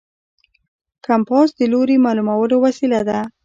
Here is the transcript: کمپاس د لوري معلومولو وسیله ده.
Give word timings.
کمپاس 1.07 1.49
د 1.57 1.61
لوري 1.71 1.97
معلومولو 2.05 2.55
وسیله 2.65 2.99
ده. 3.09 3.19